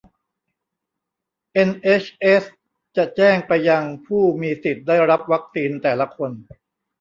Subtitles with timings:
[1.53, 2.43] เอ็นเฮชเอส
[2.95, 6.31] จะแจ้งไปยังผู้มีสิทธิ์ได้รับวัคซีนแต่ละคน